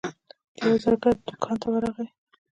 [0.55, 2.07] د یوه زرګر دوکان ته ورغی.